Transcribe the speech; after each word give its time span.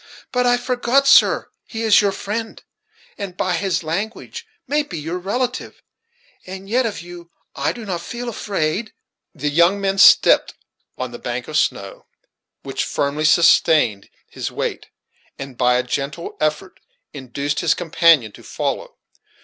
But 0.31 0.47
I 0.47 0.57
forgot, 0.57 1.07
sir; 1.07 1.51
he 1.67 1.83
is 1.83 2.01
your 2.01 2.11
friend, 2.11 2.63
and 3.19 3.37
by 3.37 3.53
his 3.55 3.83
language 3.83 4.47
may 4.67 4.81
be 4.81 4.97
your 4.99 5.19
relative; 5.19 5.83
and 6.43 6.67
yet 6.67 6.87
of 6.87 7.03
you 7.03 7.29
I 7.55 7.71
do 7.71 7.85
not 7.85 8.01
feel 8.01 8.27
afraid." 8.27 8.93
The 9.35 9.51
young 9.51 9.79
man 9.79 9.99
stepped 9.99 10.55
on 10.97 11.11
the 11.11 11.19
bank 11.19 11.47
of 11.47 11.55
snow, 11.55 12.07
which 12.63 12.83
firmly 12.83 13.25
sustained 13.25 14.09
his 14.27 14.51
weight, 14.51 14.87
and 15.37 15.55
by 15.55 15.75
a 15.75 15.83
gentle 15.83 16.35
effort 16.41 16.79
induced 17.13 17.59
his 17.59 17.75
companion 17.75 18.31
to 18.31 18.41
follow. 18.41 18.95